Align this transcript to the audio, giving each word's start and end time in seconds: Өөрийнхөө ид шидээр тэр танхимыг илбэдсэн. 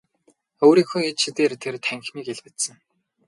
Өөрийнхөө 0.67 1.01
ид 1.09 1.17
шидээр 1.23 1.53
тэр 1.63 1.75
танхимыг 1.85 2.27
илбэдсэн. 2.33 2.75